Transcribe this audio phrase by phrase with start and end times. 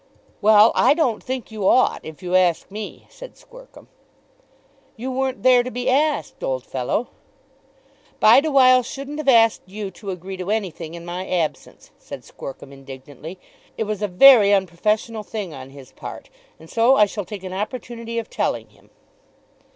[0.41, 3.87] "Well; I don't think you ought, if you ask me," said Squercum.
[4.97, 7.09] "You weren't there to be asked, old fellow."
[8.19, 13.37] "Bideawhile shouldn't have asked you to agree to anything in my absence," said Squercum indignantly.
[13.77, 17.53] "It was a very unprofessional thing on his part, and so I shall take an
[17.53, 18.89] opportunity of telling him."